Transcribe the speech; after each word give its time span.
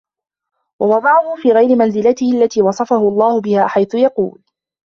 وَوَضَعَهُ 0.81 1.35
فِي 1.35 1.51
غَيْرِ 1.51 1.75
مَنْزِلَتِهِ 1.75 2.31
الَّتِي 2.41 2.61
وَصَفَهُ 2.61 2.97
اللَّهُ 3.09 3.41
بِهَا 3.41 3.67
حَيْثُ 3.67 3.95
يَقُولُ 3.95 4.41